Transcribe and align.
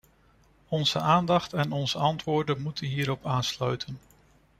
Onze 0.67 0.99
aandacht 0.99 1.53
en 1.53 1.71
onze 1.71 1.97
antwoorden 1.97 2.61
moeten 2.61 2.87
hierop 2.87 3.25
aansluiten. 3.25 3.99